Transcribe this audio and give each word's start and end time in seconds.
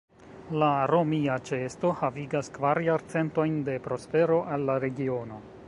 La 0.61 0.69
romia 0.91 1.35
ĉeesto 1.49 1.91
havigas 1.99 2.49
kvar 2.57 2.81
jarcentojn 2.87 3.61
de 3.69 3.77
prospero 3.89 4.41
al 4.57 4.67
la 4.71 4.83
regiono. 4.89 5.43